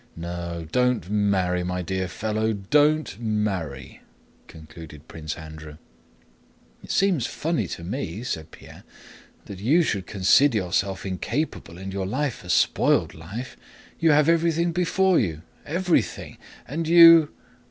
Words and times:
No, 0.15 0.65
don't 0.71 1.11
marry, 1.11 1.61
my 1.63 1.83
dear 1.83 2.07
fellow; 2.07 2.53
don't 2.53 3.19
marry!" 3.19 4.01
concluded 4.47 5.07
Prince 5.07 5.35
Andrew. 5.35 5.77
"It 6.83 6.89
seems 6.89 7.27
funny 7.27 7.67
to 7.67 7.83
me," 7.83 8.23
said 8.23 8.49
Pierre, 8.49 8.83
"that 9.45 9.59
you, 9.59 9.71
you 9.77 9.83
should 9.83 10.07
consider 10.07 10.57
yourself 10.57 11.05
incapable 11.05 11.77
and 11.77 11.93
your 11.93 12.07
life 12.07 12.43
a 12.43 12.49
spoiled 12.49 13.13
life. 13.13 13.55
You 13.99 14.09
have 14.09 14.27
everything 14.27 14.71
before 14.71 15.19
you, 15.19 15.43
everything. 15.67 16.39
And 16.67 16.87
you...." 16.87 17.29